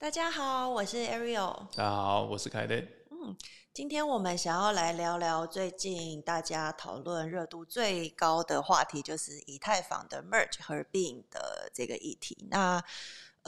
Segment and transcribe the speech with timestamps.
[0.00, 1.66] 大家好，我是 Ariel。
[1.74, 2.76] 大家好，我是凯德。
[3.10, 3.36] 嗯，
[3.74, 12.46] 今天我们想要来聊聊最近大家讨论热度最高的话题，就是以太坊的 merge 合并的这个议题。
[12.48, 12.80] 那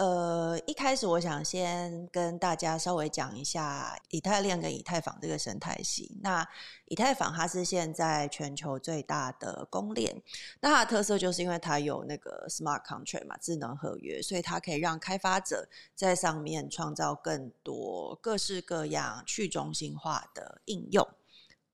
[0.01, 6.17] 呃，一开始我想先跟大家稍微讲一下以太链跟以太坊这个生态系。
[6.23, 6.43] 那
[6.87, 10.23] 以太坊它是现在全球最大的公链，
[10.61, 21.07] 那它的特色就是因为它有那个 smart contract 嘛，智能合约，所以它可以让开发者在上面创造更多各式各样去中心化的应用。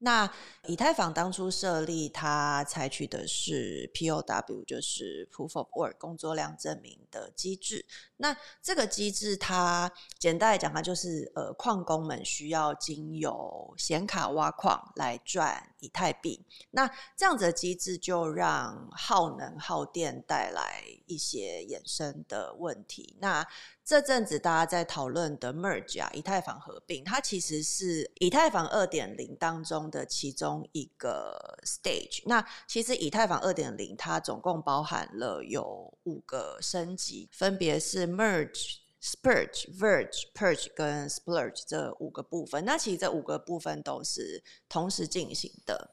[0.07, 0.33] 那
[0.69, 7.85] 以太坊当初设立，它采取的是 POW，就是 Proof of Work 工作量证明的机制。
[8.19, 16.41] 那这个机制，它简单来讲，它就是呃，矿工们需要经由显卡挖矿来赚以太币。
[16.71, 23.17] 那这样子的机制，就让耗能耗电带来一些衍生的问题。
[23.21, 23.45] 那
[23.85, 32.23] 这阵子大家在讨论的 merge 啊，以太坊合并，它其实是以太坊二点零当中的的其中一个 stage。
[32.27, 42.65] 那其实以太坊二点零它总共包含了有五个升级，分别是 merge、spurge、verge、purge 跟 splurge 这五个部分。
[42.67, 45.93] 那其实这五个部分都是同时进行的。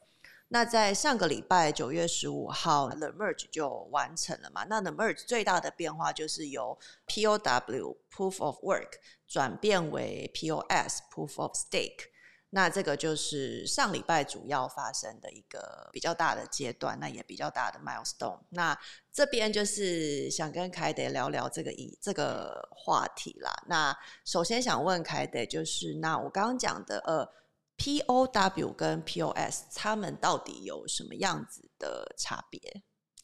[0.49, 4.63] 那在上个礼拜九月十五号，the merge 就完成了嘛？
[4.65, 12.12] 那 the merge 最大的变化就是由 POW proof of work 转变为 POS proof of stake。
[12.53, 18.39] 那这个就是上礼拜主要发生的一个比较大的阶段，那也比较大的 milestone。
[18.49, 18.77] 那
[19.11, 23.51] 这边就是想跟凯德聊聊这个以这个话题啦。
[23.67, 27.27] 那首先想问凯德，就是那我刚刚讲的呃。
[27.75, 32.61] POW 跟 POS，他们到底有什么样子的差别？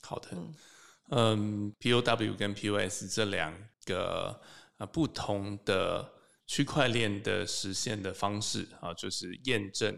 [0.02, 0.30] 好的，
[1.12, 4.42] 嗯，POW 跟 POS 这两个
[4.78, 6.12] 呃不同的
[6.50, 9.96] 区块链的实现的方式啊，就是验证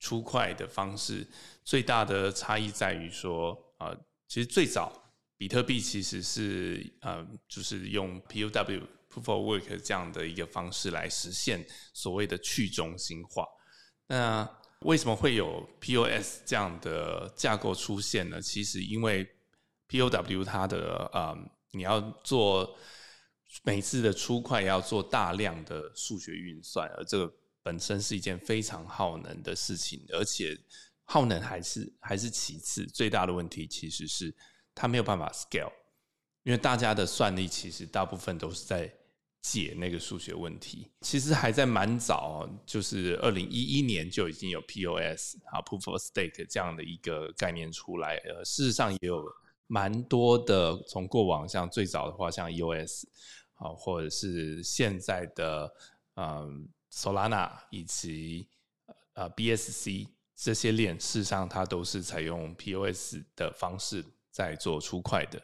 [0.00, 1.24] 出块的方式，
[1.62, 3.96] 最大的差异在于说啊，
[4.26, 4.92] 其实最早
[5.36, 13.46] 比特币其实是呃，就是用 POW Proof of Work 这样的一个方式来实现所谓的去中心化。
[14.08, 18.42] 那为什么会有 POS 这样的架构出现呢？
[18.42, 19.24] 其实因为
[19.88, 21.38] POW 它的呃，
[21.70, 22.76] 你要做
[23.62, 27.32] 每次的出块要做大量的数学运算，而这个
[27.62, 30.58] 本身是一件非常耗能的事情，而且
[31.04, 34.34] 耗能还是还是其次，最大的问题其实是
[34.74, 35.72] 它没有办法 scale，
[36.42, 38.92] 因为大家的算力其实大部分都是在。
[39.46, 48.16] 解那个数学问题，其实还在蛮早，就是二零一一年就已经有 POS 啊，Proof of Stake 这样的一个概念出来。
[48.24, 49.22] 呃，事实上也有
[49.66, 53.04] 蛮多的，从过往像最早的话，像 EOS
[53.54, 55.72] 啊，或者是现在的
[56.16, 58.48] 嗯 Solana 以及
[59.14, 65.40] 呃 BSC 这些链，事实上它都是采用 POS 的方式在做出块的。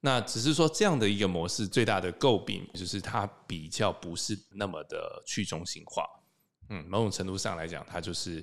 [0.00, 6.06] 那只是说这样的一个模式最大的诟病就是它比较不是那么的去中心化，
[6.70, 8.42] 嗯，某种程度上来讲，它就是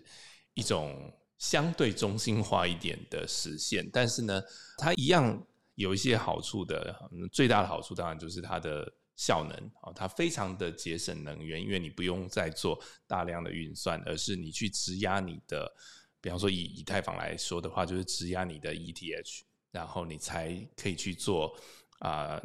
[0.54, 3.90] 一种相对中心化一点的实现。
[3.92, 4.40] 但是呢，
[4.78, 6.96] 它一样有一些好处的，
[7.32, 15.70] 最大的好处当然就是它的效能啊，它非常的节省能源，因为你不用再做大量的运算，而是你去质押你的，
[16.22, 19.42] 比方说以以太坊来说的话，就是质押你的 ETH。
[19.70, 21.56] 然后你才可以去做
[22.00, 22.42] 啊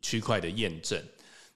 [0.00, 1.00] 区块的验证。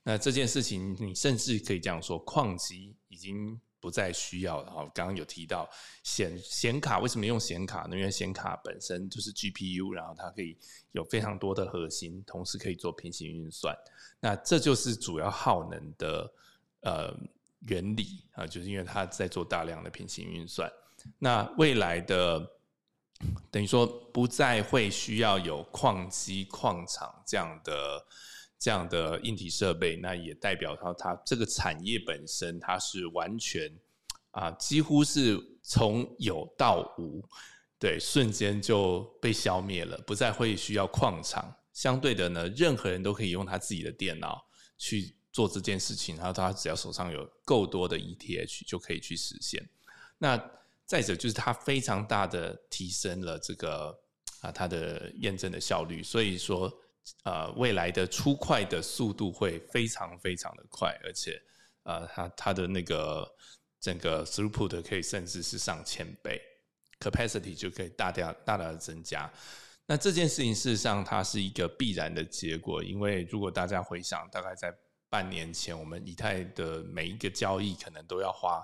[0.05, 4.91] 那这件事情，你甚至可以这样说，矿机已经不再需要了哈。
[4.93, 5.71] 刚刚有提到
[6.03, 7.97] 显显卡，为什么用显卡呢？
[7.97, 10.59] 因为显卡本身就是 GPU，然后它可以
[10.91, 13.73] 有非常多的核心，同时可以做平行运算。
[14.19, 16.33] 那这就是主要耗能的
[16.81, 17.17] 呃
[17.61, 20.69] 原理啊，就是因为它在做大量的平行运算。
[21.21, 22.45] 那未来的。
[23.51, 28.07] 等于说不再会需要有矿机、矿场这样的
[28.59, 33.71] 这样的硬体设备，那也代表它它这个产业本身它是完全
[34.31, 37.23] 啊，几乎是从有到无，
[37.79, 41.55] 对，瞬间就被消灭了，不再会需要矿场。
[41.73, 44.43] 相对的呢，任何人都可以用他自己的电脑
[44.79, 49.63] 去做这件事情，然后他只要手上有够多的 ETH 就可以去实现。
[50.17, 50.43] 那
[50.87, 53.99] 再者就是它非常大的提升了这个
[54.41, 56.73] 啊它的验证的效率，所以说
[57.25, 61.41] 呃未来的出块的速度会非常非常的快，而且
[61.85, 63.29] 呃它它的那个
[63.81, 66.41] 整个 throughput 可以甚至是上千倍
[67.01, 69.31] ，capacity 就可以大大大大的增加。
[69.87, 74.75] 那这件事情事实上它是一个必然的结果，因为如果大家回想，大概在
[75.09, 78.61] 半年前，我们以太的每一个交易可能都要花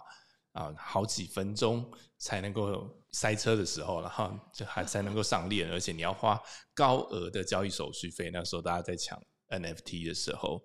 [0.53, 6.41] 啊好几分钟才能够塞车的时候，然后就还才能够上链，而且你要花
[6.75, 8.31] 高额的交易手续费。
[8.31, 10.63] 那时候大家在抢 NFT 的时候，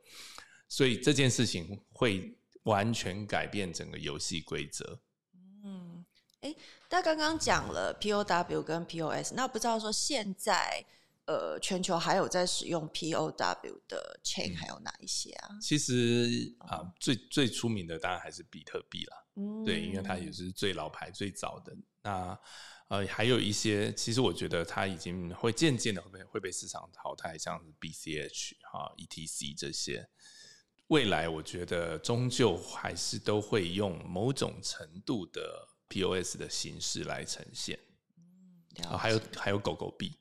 [0.67, 4.99] 所以这件事情会完全改变整个游戏规则。
[5.63, 6.05] 嗯，
[6.41, 6.55] 哎，
[6.89, 10.85] 那刚刚讲了 POW 跟 POS，那不知道说现在。
[11.27, 15.49] 呃，全球还有在使用 POW 的 chain 还有哪一些啊？
[15.61, 19.27] 其实啊，最最出名的当然还是比特币了。
[19.35, 21.75] 嗯，对，因为它也是最老牌、最早的。
[22.01, 22.39] 那
[22.87, 30.09] 呃，还有一些，其实我觉得它已经会渐渐的会被会被市场淘汰，像是 BCH 哈、ETC 这些。
[30.87, 37.77] 未来我觉得终究还是都会用某种程度的 POS 的形式来呈现。
[38.77, 40.17] 嗯，还有还有狗狗币。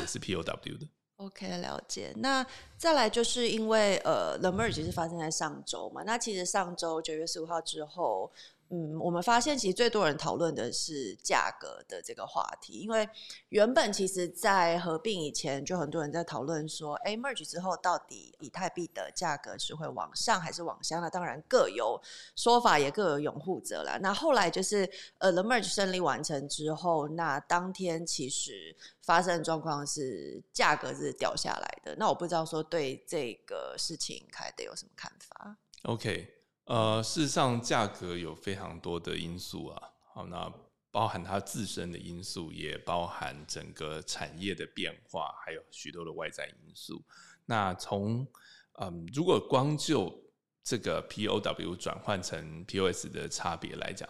[0.00, 0.88] 也是 POW 的。
[1.16, 2.12] OK，了解。
[2.16, 2.46] 那
[2.76, 6.02] 再来就是因为呃，The Merge 是发生在上周嘛？
[6.04, 8.30] 那其实上周九月十五号之后。
[8.70, 13.08] 嗯，我们发现其实最多人讨论的是价格的这个话题，因为
[13.48, 21.00] 原本其实，在合并以前就很多人在讨论说，哎，merge 之后到底以太币的价格是会往上还是往下？
[21.00, 21.98] 那当然各有
[22.36, 23.98] 说法，也各有拥护者啦。
[24.02, 24.86] 那后来就是
[25.16, 31.96] 呃，the merge 胜利完成之后，那当天其实发生的状况是价格是掉下来的。
[31.96, 36.37] 那我不知道说对这个事情凯德有什么看法？OK。
[36.68, 39.82] 呃，事实上，价格有非常多的因素啊。
[40.12, 40.52] 好，那
[40.90, 47.02] 包含它自身的因素，也包含整个产业的变化，还有许多的外在因素。
[47.46, 48.26] 那从
[48.74, 50.14] 嗯，如果光就
[50.62, 54.06] 这个 POW 转换成 POS 的差别来讲，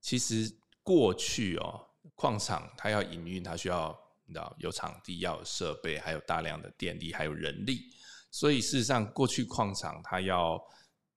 [0.00, 0.48] 其实
[0.84, 1.84] 过去哦，
[2.14, 3.90] 矿场它要营运，它需要
[4.24, 7.90] 你知道有场地，要有设备，还有大量的电力，还有人力。
[8.30, 10.62] 所以事实上，过去矿场它要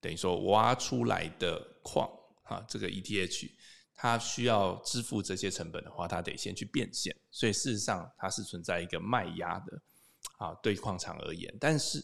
[0.02, 2.10] 等于说挖出来的矿
[2.44, 3.52] 啊，这个 ETH
[3.94, 9.82] 它需要支付这些成本的话，它得先去变现，所以事实上它是存在一个卖压的
[10.38, 11.56] 啊，对矿场而言。
[11.60, 12.04] 但是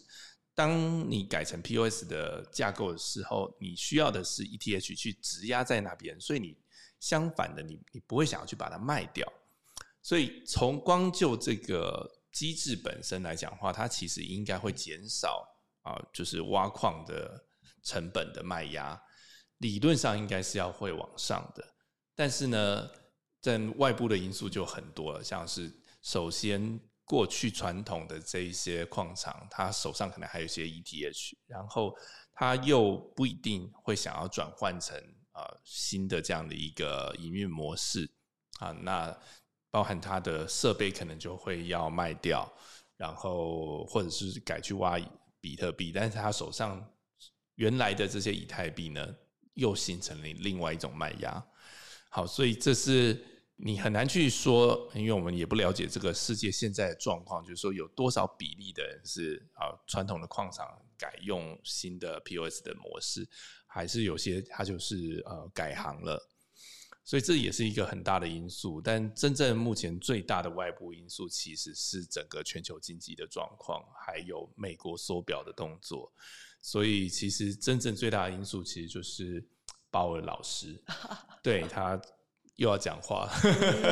[0.54, 6.56] 当你改成 POS 的架构的时候，你需要的是 ETH 去质押在那边，所以你
[7.00, 9.28] 相反的，你你不会想要去把它卖掉。
[10.04, 15.48] 所以从光就这个机制本身来讲的话，它其实应该会减少
[15.82, 17.44] 啊，就是挖矿的。
[17.88, 19.02] 成本的卖压，
[19.60, 21.64] 理论上应该是要会往上的，
[22.14, 22.90] 但是呢，
[23.42, 31.96] 在外部的因素就很多了，像是首先过去传统的这一些矿场，他手上可能还有一些 ETH，然后
[32.34, 34.98] 他又不一定会想要转换成
[35.32, 38.12] 啊新的这样的一个营运模式
[38.60, 39.18] 啊，那
[39.72, 42.52] 包含他的设备可能就会要卖掉，
[42.98, 45.00] 然后或者是改去挖
[45.40, 46.86] 比特币，但是他手上。
[47.58, 49.16] 原来的这些以太币呢，
[49.54, 51.46] 又形成了另外一种卖压。
[52.10, 53.24] 好，所以这是
[53.58, 60.66] 你很难去说，因为我们也不了解这个世界现在的状况，就是说有多少比例的人是啊传统的矿场
[60.98, 63.28] 改用新的 POS 的模式，
[63.68, 66.30] 还是有些他就是呃改行了。
[67.08, 68.82] 所以这也是一个很大的因素。
[68.82, 76.12] 但真正目前最大的外部因素，其实是整个全球经济的状况，还有美国缩表的动作。
[76.62, 79.42] 所以，其实真正最大的因素，其实就是
[79.90, 80.84] 鲍尔老师，
[81.42, 81.98] 对他
[82.58, 83.30] 又要讲话。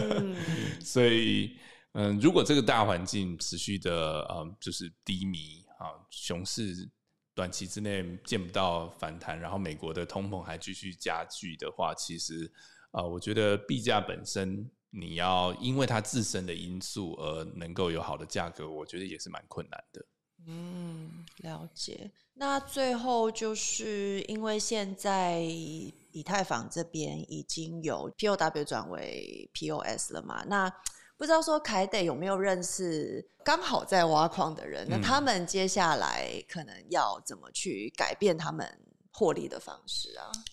[0.84, 1.58] 所以，
[1.94, 6.92] 嗯，如果这个大环境持续的，嗯，就是低迷啊，熊市
[7.34, 12.52] 短期之内见不到反弹，然后美国的通膨还继续加剧的话，其实，
[12.96, 20.06] 啊，我觉得币价本身你要因为它自身的因素而能够有好的价格，我觉得也是蛮困难的。
[20.48, 22.10] 嗯，了解。
[22.36, 30.46] 那最后就是因为现在以太坊这边已经有 POW 转为 POS 了嘛？
[30.48, 30.72] 那
[31.18, 34.88] 不知道说凯得有没有认识刚好在挖矿的人？
[34.90, 38.66] 那他们接下来可能要怎么去改变他们
[39.12, 40.32] 获利的方式啊？
[40.34, 40.44] 嗯，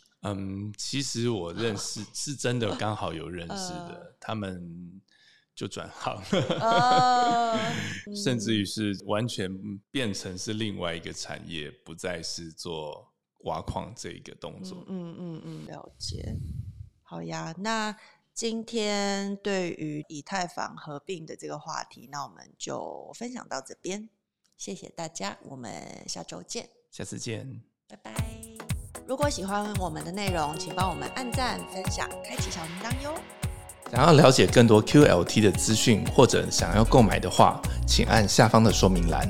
[0.79, 5.01] 其实我认识是真的刚好有认识的，他们。
[5.55, 7.59] 就转行了，
[8.25, 14.83] 甚至于是完全变成是另外一个产业，不再是做挖矿这一个动作。
[14.89, 16.35] 嗯嗯嗯，了解。
[17.03, 17.95] 好呀，那
[18.33, 24.09] 今天对于以太坊合并的这个话题，那我们就分享到这边。
[24.57, 26.71] 谢谢大家，我们下周见。
[26.91, 28.32] 下次见，拜拜。
[29.05, 33.15] 如果喜欢我们的内容，请帮我们按赞、分享、开启小铃铛哟。
[33.91, 39.29] 想要了解更多 QLT 的资讯，或者想要购买的话，请按下方的说明栏。